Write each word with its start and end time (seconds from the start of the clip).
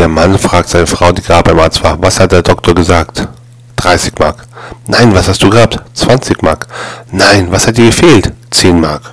Der 0.00 0.08
Mann 0.08 0.38
fragt 0.38 0.70
seine 0.70 0.86
Frau, 0.86 1.12
die 1.12 1.20
gerade 1.20 1.50
beim 1.50 1.60
Arzt 1.60 1.84
war, 1.84 2.02
was 2.02 2.18
hat 2.18 2.32
der 2.32 2.40
Doktor 2.40 2.74
gesagt? 2.74 3.28
30 3.76 4.18
Mark. 4.18 4.46
Nein, 4.86 5.14
was 5.14 5.28
hast 5.28 5.42
du 5.42 5.50
gehabt? 5.50 5.78
20 5.92 6.42
Mark. 6.42 6.68
Nein, 7.12 7.52
was 7.52 7.66
hat 7.66 7.76
dir 7.76 7.84
gefehlt? 7.84 8.32
10 8.50 8.80
Mark. 8.80 9.12